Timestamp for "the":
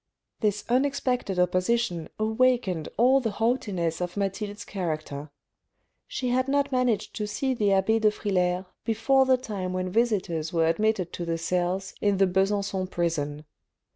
3.19-3.29, 7.53-7.71, 9.27-9.37, 11.25-11.37, 12.17-12.25